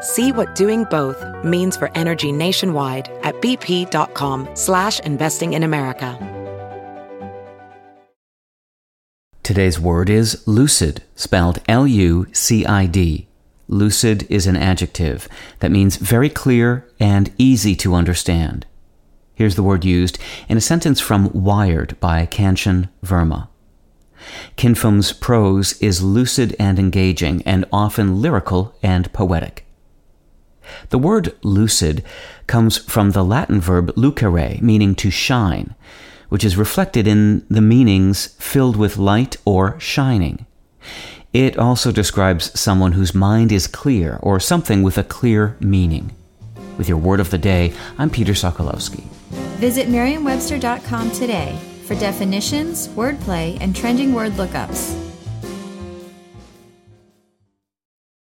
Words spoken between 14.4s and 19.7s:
an adjective that means very clear and easy to understand. Here's the